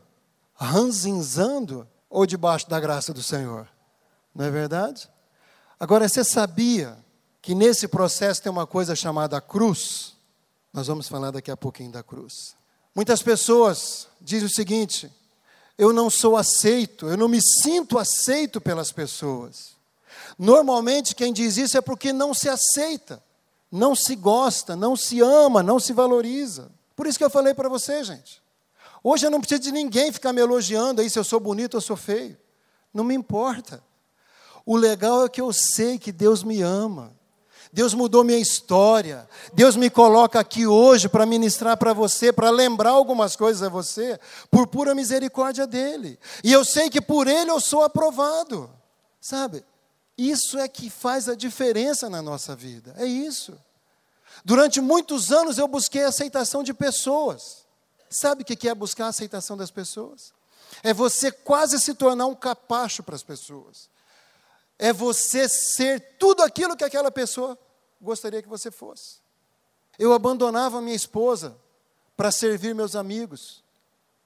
[0.56, 3.68] ranzinzando ou debaixo da graça do Senhor?
[4.34, 5.08] Não é verdade?
[5.78, 6.98] Agora, você sabia
[7.40, 10.15] que nesse processo tem uma coisa chamada cruz?
[10.76, 12.54] Nós vamos falar daqui a pouquinho da cruz.
[12.94, 15.10] Muitas pessoas dizem o seguinte:
[15.78, 19.74] eu não sou aceito, eu não me sinto aceito pelas pessoas.
[20.38, 23.22] Normalmente, quem diz isso é porque não se aceita,
[23.72, 26.70] não se gosta, não se ama, não se valoriza.
[26.94, 28.42] Por isso que eu falei para você, gente.
[29.02, 31.80] Hoje eu não preciso de ninguém ficar me elogiando aí se eu sou bonito ou
[31.80, 32.36] sou feio.
[32.92, 33.82] Não me importa.
[34.66, 37.15] O legal é que eu sei que Deus me ama.
[37.72, 39.28] Deus mudou minha história.
[39.52, 44.18] Deus me coloca aqui hoje para ministrar para você, para lembrar algumas coisas a você,
[44.50, 46.18] por pura misericórdia dele.
[46.42, 48.70] E eu sei que por ele eu sou aprovado.
[49.20, 49.64] Sabe?
[50.16, 52.94] Isso é que faz a diferença na nossa vida.
[52.96, 53.58] É isso.
[54.44, 57.66] Durante muitos anos eu busquei a aceitação de pessoas.
[58.08, 60.32] Sabe o que é buscar a aceitação das pessoas?
[60.82, 63.88] É você quase se tornar um capacho para as pessoas.
[64.78, 67.58] É você ser tudo aquilo que aquela pessoa
[68.00, 69.20] gostaria que você fosse.
[69.98, 71.56] Eu abandonava minha esposa
[72.16, 73.64] para servir meus amigos.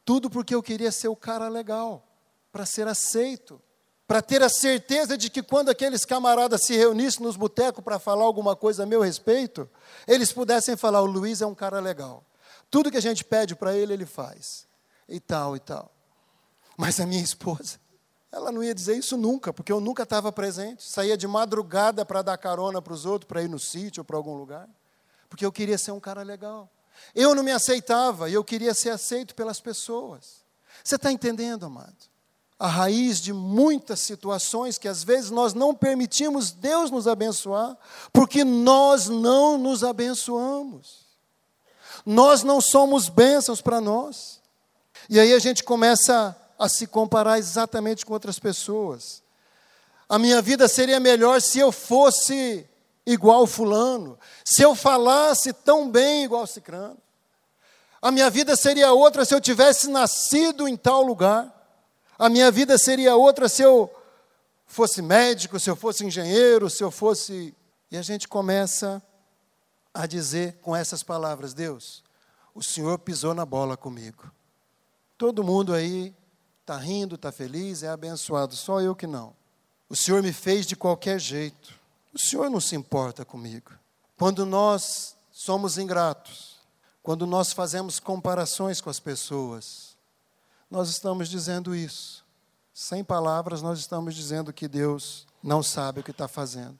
[0.04, 2.06] Tudo porque eu queria ser o cara legal,
[2.50, 3.60] para ser aceito,
[4.06, 8.24] para ter a certeza de que quando aqueles camaradas se reunissem nos botecos para falar
[8.24, 9.70] alguma coisa a meu respeito,
[10.06, 12.24] eles pudessem falar: o Luiz é um cara legal.
[12.68, 14.66] Tudo que a gente pede para ele, ele faz.
[15.08, 15.92] E tal, e tal.
[16.76, 17.78] Mas a minha esposa,
[18.32, 20.84] ela não ia dizer isso nunca, porque eu nunca estava presente.
[20.84, 24.16] Saía de madrugada para dar carona para os outros, para ir no sítio ou para
[24.16, 24.68] algum lugar.
[25.28, 26.70] Porque eu queria ser um cara legal.
[27.14, 30.44] Eu não me aceitava e eu queria ser aceito pelas pessoas.
[30.84, 31.96] Você está entendendo, amado?
[32.58, 37.76] A raiz de muitas situações que às vezes nós não permitimos Deus nos abençoar,
[38.12, 41.00] porque nós não nos abençoamos.
[42.06, 44.40] Nós não somos bênçãos para nós.
[45.08, 49.22] E aí a gente começa a se comparar exatamente com outras pessoas.
[50.06, 52.68] A minha vida seria melhor se eu fosse
[53.06, 56.98] igual fulano, se eu falasse tão bem igual cicrano.
[58.02, 61.50] A minha vida seria outra se eu tivesse nascido em tal lugar.
[62.18, 63.90] A minha vida seria outra se eu
[64.66, 67.54] fosse médico, se eu fosse engenheiro, se eu fosse.
[67.90, 69.02] E a gente começa
[69.94, 72.04] a dizer com essas palavras: Deus,
[72.54, 74.30] o Senhor pisou na bola comigo.
[75.16, 76.14] Todo mundo aí
[76.70, 79.34] está rindo, está feliz, é abençoado, só eu que não.
[79.88, 81.74] O Senhor me fez de qualquer jeito.
[82.14, 83.72] O Senhor não se importa comigo.
[84.16, 86.60] Quando nós somos ingratos,
[87.02, 89.96] quando nós fazemos comparações com as pessoas,
[90.70, 92.24] nós estamos dizendo isso.
[92.72, 96.78] Sem palavras, nós estamos dizendo que Deus não sabe o que está fazendo.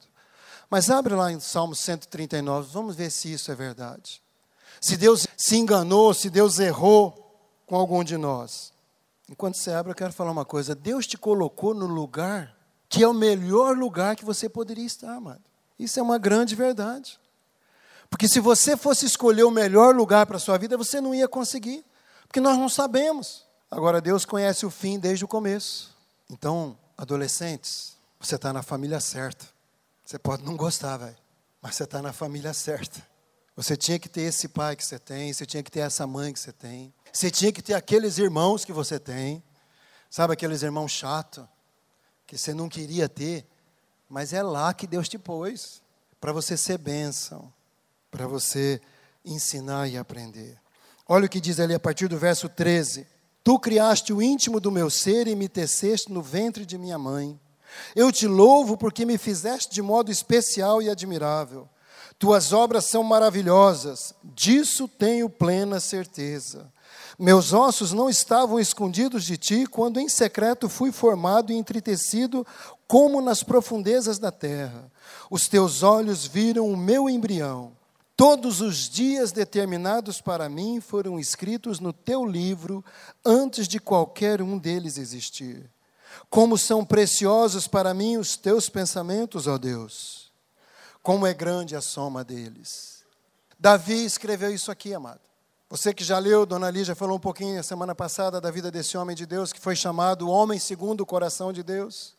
[0.69, 4.21] Mas abre lá em Salmo 139, vamos ver se isso é verdade.
[4.79, 8.71] Se Deus se enganou, se Deus errou com algum de nós.
[9.31, 10.75] Enquanto você abre, eu quero falar uma coisa.
[10.75, 12.53] Deus te colocou no lugar
[12.89, 15.41] que é o melhor lugar que você poderia estar, amado.
[15.79, 17.17] Isso é uma grande verdade.
[18.09, 21.29] Porque se você fosse escolher o melhor lugar para a sua vida, você não ia
[21.29, 21.85] conseguir.
[22.27, 23.45] Porque nós não sabemos.
[23.71, 25.95] Agora, Deus conhece o fim desde o começo.
[26.29, 29.45] Então, adolescentes, você está na família certa.
[30.03, 31.15] Você pode não gostar, velho,
[31.61, 33.01] mas você está na família certa.
[33.55, 36.33] Você tinha que ter esse pai que você tem, você tinha que ter essa mãe
[36.33, 39.43] que você tem, você tinha que ter aqueles irmãos que você tem,
[40.09, 41.45] sabe aqueles irmãos chatos
[42.25, 43.45] que você não queria ter,
[44.09, 45.81] mas é lá que Deus te pôs
[46.19, 47.51] para você ser bênção,
[48.09, 48.79] para você
[49.25, 50.57] ensinar e aprender.
[51.07, 53.05] Olha o que diz ali a partir do verso 13:
[53.43, 57.39] Tu criaste o íntimo do meu ser e me teceste no ventre de minha mãe.
[57.95, 61.67] Eu te louvo porque me fizeste de modo especial e admirável.
[62.19, 66.71] Tuas obras são maravilhosas, disso tenho plena certeza.
[67.21, 72.43] Meus ossos não estavam escondidos de ti quando em secreto fui formado e entretecido
[72.87, 74.91] como nas profundezas da terra.
[75.29, 77.73] Os teus olhos viram o meu embrião.
[78.17, 82.83] Todos os dias determinados para mim foram escritos no teu livro
[83.23, 85.69] antes de qualquer um deles existir.
[86.27, 90.31] Como são preciosos para mim os teus pensamentos, ó Deus.
[91.03, 93.05] Como é grande a soma deles.
[93.59, 95.30] Davi escreveu isso aqui, amado.
[95.71, 98.97] Você que já leu, Dona Lígia falou um pouquinho a semana passada da vida desse
[98.97, 102.13] homem de Deus, que foi chamado homem segundo o coração de Deus.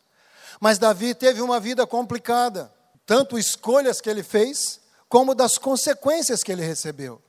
[0.59, 2.73] Mas Davi teve uma vida complicada,
[3.05, 7.21] tanto escolhas que ele fez, como das consequências que ele recebeu.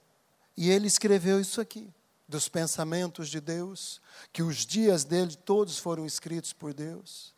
[0.56, 1.94] E ele escreveu isso aqui,
[2.26, 4.00] dos pensamentos de Deus,
[4.32, 7.34] que os dias dele todos foram escritos por Deus.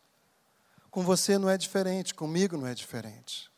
[0.91, 3.49] Com você não é diferente, comigo não é diferente.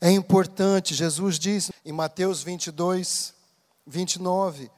[0.00, 3.34] É importante, Jesus diz em Mateus 22,
[3.86, 4.70] 29.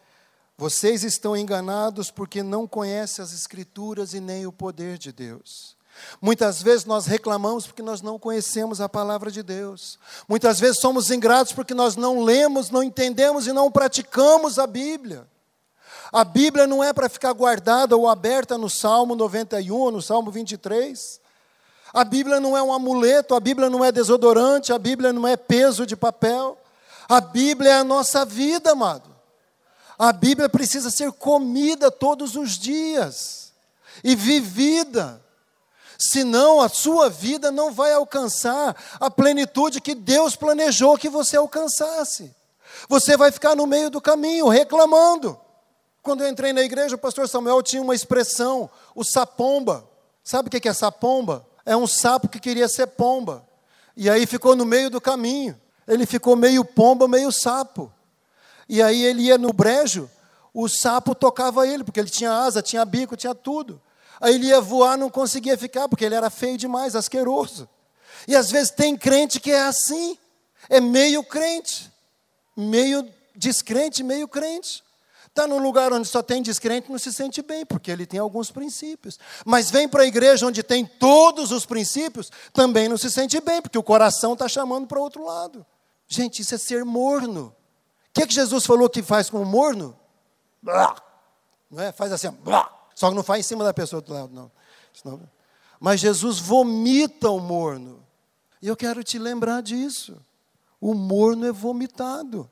[0.59, 5.77] Vocês estão enganados porque não conhecem as Escrituras e nem o poder de Deus.
[6.21, 9.99] Muitas vezes nós reclamamos porque nós não conhecemos a palavra de Deus.
[10.29, 15.27] Muitas vezes somos ingratos porque nós não lemos, não entendemos e não praticamos a Bíblia.
[16.13, 21.21] A Bíblia não é para ficar guardada ou aberta no Salmo 91, no Salmo 23.
[21.93, 25.37] A Bíblia não é um amuleto, a Bíblia não é desodorante, a Bíblia não é
[25.37, 26.59] peso de papel.
[27.09, 29.15] A Bíblia é a nossa vida, amado.
[29.99, 33.53] A Bíblia precisa ser comida todos os dias
[34.03, 35.23] e vivida.
[35.99, 42.35] Senão a sua vida não vai alcançar a plenitude que Deus planejou que você alcançasse.
[42.89, 45.41] Você vai ficar no meio do caminho reclamando.
[46.03, 49.89] Quando eu entrei na igreja, o pastor Samuel tinha uma expressão, o sapomba.
[50.23, 51.47] Sabe o que é sapomba?
[51.65, 53.47] É um sapo que queria ser pomba.
[53.97, 57.93] E aí ficou no meio do caminho ele ficou meio pomba, meio sapo.
[58.69, 60.11] E aí ele ia no brejo,
[60.53, 63.81] o sapo tocava ele, porque ele tinha asa, tinha bico, tinha tudo.
[64.21, 67.69] Aí ele ia voar, não conseguia ficar, porque ele era feio demais, asqueroso.
[68.27, 70.19] E às vezes tem crente que é assim,
[70.69, 71.93] é meio crente,
[72.57, 74.83] meio descrente, meio crente.
[75.27, 78.51] Está num lugar onde só tem descrente, não se sente bem, porque ele tem alguns
[78.51, 79.19] princípios.
[79.45, 83.61] Mas vem para a igreja onde tem todos os princípios, também não se sente bem,
[83.61, 85.65] porque o coração está chamando para outro lado.
[86.09, 87.55] Gente, isso é ser morno.
[88.09, 89.99] O que, é que Jesus falou que faz com o morno?
[90.63, 90.97] Blá.
[91.71, 91.93] Não é?
[91.93, 92.71] Faz assim, blá.
[92.95, 94.51] só que não faz em cima da pessoa do lado, não.
[94.93, 95.21] Senão...
[95.79, 98.03] Mas Jesus vomita o morno.
[98.63, 100.17] E eu quero te lembrar disso.
[100.81, 102.49] O morno é vomitado.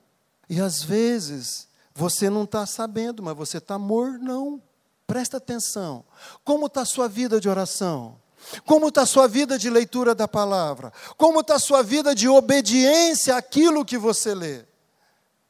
[0.48, 4.62] E às vezes você não está sabendo, mas você está mornão.
[5.06, 6.04] Presta atenção.
[6.44, 8.20] Como está a sua vida de oração?
[8.64, 10.92] Como está a sua vida de leitura da palavra?
[11.16, 14.64] Como está a sua vida de obediência àquilo que você lê?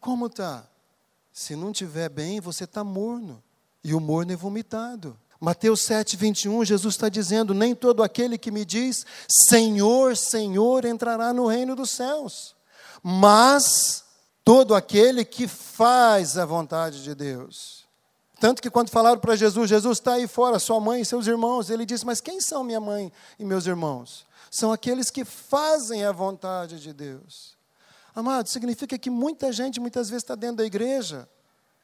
[0.01, 0.67] Como está?
[1.33, 3.43] Se não estiver bem, você está morno.
[3.83, 5.19] E o morno é vomitado.
[5.41, 11.33] Mateus 7, 21, Jesus está dizendo: Nem todo aquele que me diz Senhor, Senhor entrará
[11.35, 12.55] no reino dos céus,
[13.03, 14.05] mas
[14.43, 17.84] todo aquele que faz a vontade de Deus.
[18.45, 21.71] Tanto que quando falaram para Jesus, Jesus está aí fora, sua mãe e seus irmãos,
[21.71, 24.27] ele disse: Mas quem são minha mãe e meus irmãos?
[24.51, 27.57] São aqueles que fazem a vontade de Deus.
[28.15, 31.27] Amado, significa que muita gente muitas vezes está dentro da igreja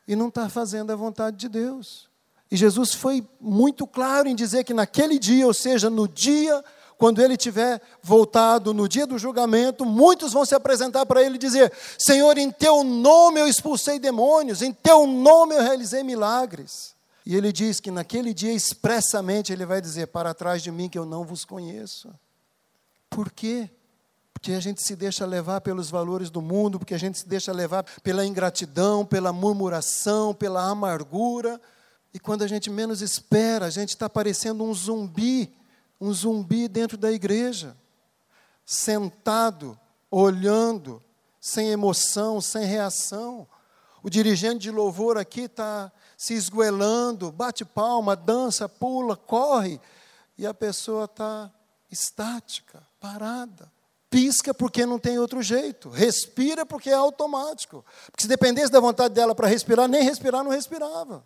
[0.07, 2.11] e não está fazendo a vontade de Deus.
[2.51, 6.63] E Jesus foi muito claro em dizer que naquele dia, ou seja, no dia
[7.01, 11.39] quando ele tiver voltado no dia do julgamento, muitos vão se apresentar para ele e
[11.39, 16.95] dizer: Senhor, em teu nome eu expulsei demônios, em teu nome eu realizei milagres.
[17.25, 20.99] E ele diz que naquele dia, expressamente, ele vai dizer: Para trás de mim que
[20.99, 22.13] eu não vos conheço.
[23.09, 23.71] Por quê?
[24.35, 27.51] Porque a gente se deixa levar pelos valores do mundo, porque a gente se deixa
[27.51, 31.59] levar pela ingratidão, pela murmuração, pela amargura.
[32.13, 35.59] E quando a gente menos espera, a gente está parecendo um zumbi
[36.01, 37.77] um zumbi dentro da igreja,
[38.65, 39.79] sentado,
[40.11, 41.03] olhando,
[41.41, 43.47] sem emoção, sem reação.
[44.03, 49.81] O dirigente de louvor aqui está se esgoelando, bate palma, dança, pula, corre,
[50.39, 51.51] e a pessoa está
[51.91, 53.71] estática, parada.
[54.09, 57.85] Pisca porque não tem outro jeito, respira porque é automático.
[58.11, 61.25] Porque se dependesse da vontade dela para respirar, nem respirar não respirava.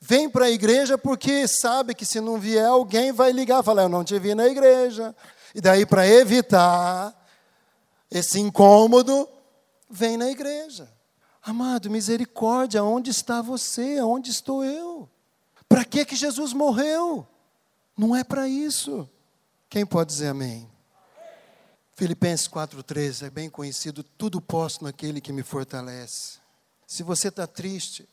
[0.00, 3.88] Vem para a igreja porque sabe que se não vier alguém vai ligar, falar, eu
[3.88, 5.14] não te vi na igreja.
[5.54, 7.14] E daí, para evitar
[8.10, 9.28] esse incômodo,
[9.90, 10.88] vem na igreja.
[11.42, 14.00] Amado, misericórdia, onde está você?
[14.00, 15.08] Onde estou eu?
[15.68, 17.26] Para que que Jesus morreu?
[17.96, 19.08] Não é para isso.
[19.68, 20.70] Quem pode dizer amém?
[21.94, 26.38] Filipenses 4,13 é bem conhecido, tudo posso naquele que me fortalece.
[26.86, 28.08] Se você está triste,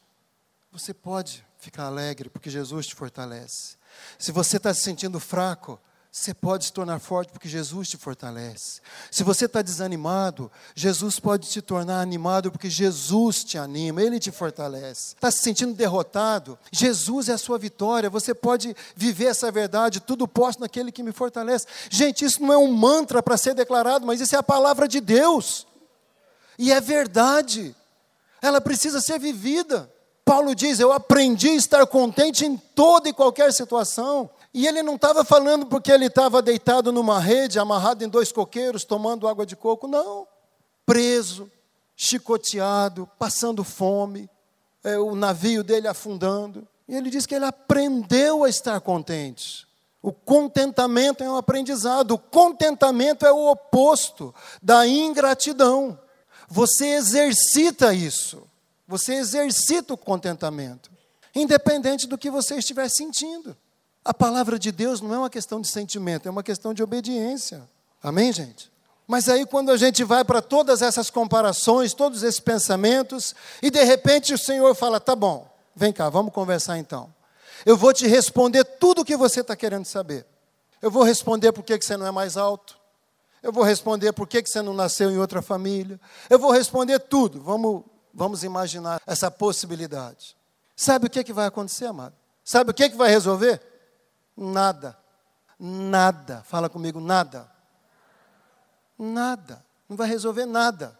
[0.71, 3.75] você pode ficar alegre, porque Jesus te fortalece.
[4.17, 5.79] Se você está se sentindo fraco,
[6.11, 8.79] você pode se tornar forte porque Jesus te fortalece.
[9.11, 14.31] Se você está desanimado, Jesus pode te tornar animado porque Jesus te anima, Ele te
[14.31, 15.15] fortalece.
[15.15, 18.09] Está se sentindo derrotado, Jesus é a sua vitória.
[18.09, 21.67] Você pode viver essa verdade, tudo posso naquele que me fortalece.
[21.89, 25.01] Gente, isso não é um mantra para ser declarado, mas isso é a palavra de
[25.01, 25.67] Deus.
[26.57, 27.75] E é verdade.
[28.41, 29.91] Ela precisa ser vivida.
[30.25, 34.27] Paulo diz: Eu aprendi a estar contente em toda e qualquer situação.
[34.51, 38.83] E ele não estava falando porque ele estava deitado numa rede, amarrado em dois coqueiros,
[38.83, 39.87] tomando água de coco.
[39.87, 40.27] Não.
[40.85, 41.51] Preso,
[41.95, 44.29] chicoteado, passando fome,
[44.83, 46.67] é, o navio dele afundando.
[46.87, 49.67] E ele diz que ele aprendeu a estar contente.
[50.01, 52.11] O contentamento é um aprendizado.
[52.11, 55.99] O contentamento é o oposto da ingratidão.
[56.47, 58.43] Você exercita isso.
[58.87, 60.91] Você exercita o contentamento,
[61.33, 63.55] independente do que você estiver sentindo.
[64.03, 67.67] A palavra de Deus não é uma questão de sentimento, é uma questão de obediência.
[68.01, 68.71] Amém, gente?
[69.07, 73.83] Mas aí, quando a gente vai para todas essas comparações, todos esses pensamentos, e de
[73.83, 77.13] repente o Senhor fala: tá bom, vem cá, vamos conversar então.
[77.65, 80.25] Eu vou te responder tudo o que você está querendo saber.
[80.81, 82.77] Eu vou responder por que você não é mais alto.
[83.41, 85.99] Eu vou responder por que você não nasceu em outra família.
[86.29, 87.41] Eu vou responder tudo.
[87.41, 87.83] Vamos
[88.15, 90.37] Vamos imaginar essa possibilidade.
[90.73, 92.15] Sabe o que, é que vai acontecer, amado?
[92.45, 93.61] Sabe o que, é que vai resolver?
[94.37, 94.97] Nada.
[95.59, 96.41] Nada.
[96.47, 97.51] Fala comigo, nada.
[98.97, 99.63] Nada.
[99.89, 100.97] Não vai resolver nada.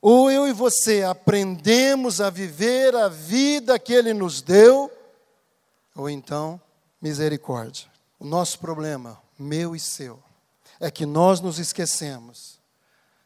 [0.00, 4.90] Ou eu e você aprendemos a viver a vida que Ele nos deu,
[5.94, 6.60] ou então,
[7.00, 7.88] misericórdia.
[8.18, 10.20] O nosso problema, meu e seu,
[10.80, 12.60] é que nós nos esquecemos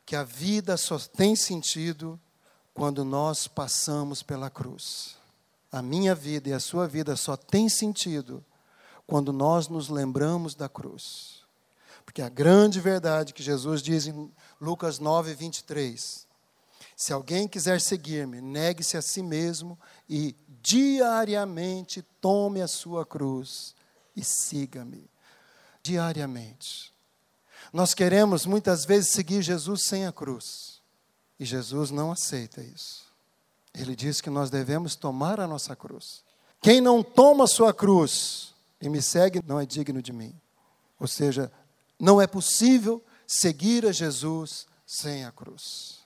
[0.04, 2.20] que a vida só tem sentido
[2.76, 5.16] quando nós passamos pela cruz.
[5.72, 8.44] A minha vida e a sua vida só tem sentido
[9.06, 11.40] quando nós nos lembramos da cruz.
[12.04, 16.26] Porque a grande verdade que Jesus diz em Lucas 9, 23:
[16.94, 23.74] se alguém quiser seguir-me, negue-se a si mesmo e diariamente tome a sua cruz
[24.14, 25.10] e siga-me.
[25.82, 26.92] Diariamente.
[27.72, 30.75] Nós queremos muitas vezes seguir Jesus sem a cruz.
[31.38, 33.04] E Jesus não aceita isso.
[33.74, 36.24] Ele diz que nós devemos tomar a nossa cruz.
[36.62, 40.34] Quem não toma sua cruz e me segue não é digno de mim.
[40.98, 41.52] Ou seja,
[42.00, 45.96] não é possível seguir a Jesus sem a cruz.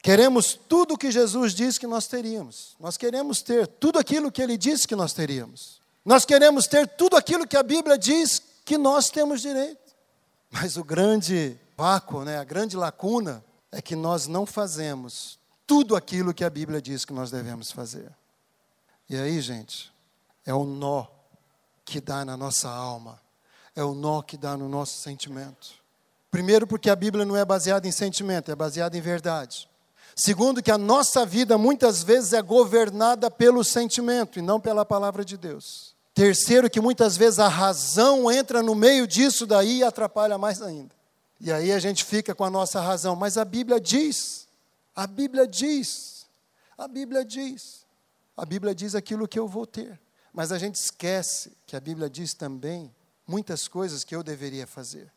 [0.00, 2.76] Queremos tudo o que Jesus disse que nós teríamos.
[2.78, 5.80] Nós queremos ter tudo aquilo que ele disse que nós teríamos.
[6.04, 9.94] Nós queremos ter tudo aquilo que a Bíblia diz que nós temos direito.
[10.50, 16.32] Mas o grande vácuo, né, a grande lacuna é que nós não fazemos tudo aquilo
[16.32, 18.10] que a Bíblia diz que nós devemos fazer.
[19.08, 19.92] E aí, gente,
[20.44, 21.06] é o nó
[21.84, 23.20] que dá na nossa alma,
[23.74, 25.74] é o nó que dá no nosso sentimento.
[26.30, 29.68] Primeiro, porque a Bíblia não é baseada em sentimento, é baseada em verdade.
[30.14, 35.24] Segundo, que a nossa vida muitas vezes é governada pelo sentimento e não pela palavra
[35.24, 35.94] de Deus.
[36.12, 40.97] Terceiro, que muitas vezes a razão entra no meio disso daí e atrapalha mais ainda.
[41.40, 44.48] E aí a gente fica com a nossa razão, mas a Bíblia diz,
[44.94, 46.26] a Bíblia diz,
[46.76, 47.86] a Bíblia diz,
[48.36, 50.00] a Bíblia diz aquilo que eu vou ter.
[50.32, 52.94] Mas a gente esquece que a Bíblia diz também
[53.26, 55.12] muitas coisas que eu deveria fazer.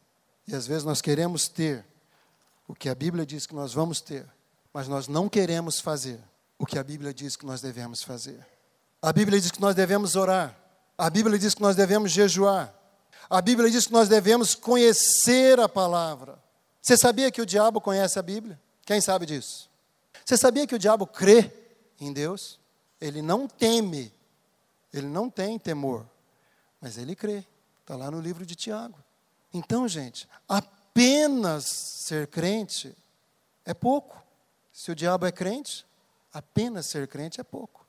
[0.47, 1.85] E às vezes nós queremos ter
[2.67, 4.25] o que a Bíblia diz que nós vamos ter,
[4.73, 6.19] mas nós não queremos fazer
[6.57, 8.45] o que a Bíblia diz que nós devemos fazer.
[9.01, 10.57] A Bíblia diz que nós devemos orar,
[10.97, 12.73] a Bíblia diz que nós devemos jejuar,
[13.31, 16.37] a Bíblia diz que nós devemos conhecer a palavra.
[16.81, 18.59] Você sabia que o diabo conhece a Bíblia?
[18.85, 19.69] Quem sabe disso?
[20.25, 21.49] Você sabia que o diabo crê
[21.97, 22.59] em Deus?
[22.99, 24.13] Ele não teme,
[24.93, 26.05] ele não tem temor,
[26.81, 27.45] mas ele crê.
[27.79, 28.99] Está lá no livro de Tiago.
[29.53, 32.93] Então, gente, apenas ser crente
[33.63, 34.21] é pouco.
[34.73, 35.85] Se o diabo é crente,
[36.33, 37.85] apenas ser crente é pouco.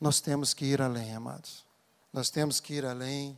[0.00, 1.64] Nós temos que ir além, amados.
[2.12, 3.36] Nós temos que ir além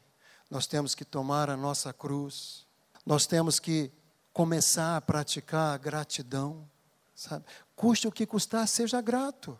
[0.50, 2.66] nós temos que tomar a nossa cruz,
[3.04, 3.90] nós temos que
[4.32, 6.68] começar a praticar a gratidão,
[7.14, 7.44] sabe?
[7.74, 9.58] Custe o que custar, seja grato.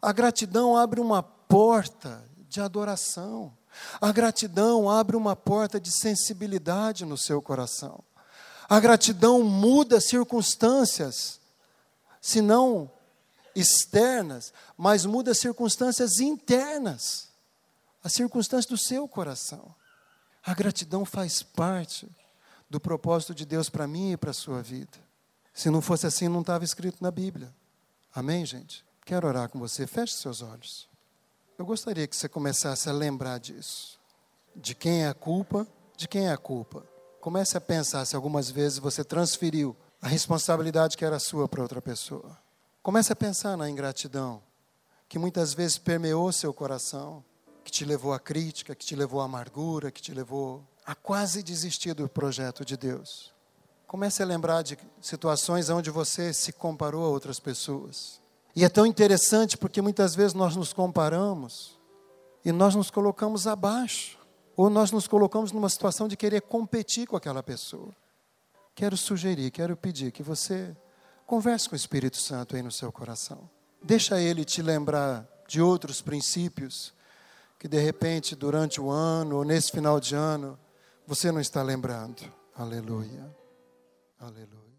[0.00, 3.56] A gratidão abre uma porta de adoração.
[4.00, 8.02] A gratidão abre uma porta de sensibilidade no seu coração.
[8.68, 11.40] A gratidão muda circunstâncias,
[12.20, 12.90] se não
[13.54, 17.28] externas, mas muda circunstâncias internas,
[18.02, 19.74] as circunstâncias do seu coração.
[20.44, 22.06] A gratidão faz parte
[22.68, 24.98] do propósito de Deus para mim e para a sua vida.
[25.54, 27.54] Se não fosse assim, não estava escrito na Bíblia.
[28.14, 28.84] Amém, gente?
[29.06, 29.86] Quero orar com você.
[29.86, 30.88] Feche seus olhos.
[31.56, 33.98] Eu gostaria que você começasse a lembrar disso.
[34.54, 35.66] De quem é a culpa?
[35.96, 36.84] De quem é a culpa?
[37.20, 41.80] Comece a pensar se algumas vezes você transferiu a responsabilidade que era sua para outra
[41.80, 42.36] pessoa.
[42.82, 44.42] Comece a pensar na ingratidão,
[45.08, 47.24] que muitas vezes permeou seu coração
[47.64, 51.42] que te levou à crítica, que te levou à amargura, que te levou a quase
[51.42, 53.32] desistir do projeto de Deus.
[53.86, 58.20] Comece a lembrar de situações onde você se comparou a outras pessoas
[58.56, 61.78] E é tão interessante porque muitas vezes nós nos comparamos
[62.44, 64.18] e nós nos colocamos abaixo,
[64.56, 67.94] ou nós nos colocamos numa situação de querer competir com aquela pessoa.
[68.74, 70.76] Quero sugerir, quero pedir que você
[71.26, 73.48] converse com o Espírito Santo aí no seu coração.
[73.82, 76.92] Deixa ele te lembrar de outros princípios
[77.64, 80.58] que de repente durante o ano ou nesse final de ano
[81.06, 82.30] você não está lembrando.
[82.54, 83.34] Aleluia.
[84.20, 84.73] Aleluia.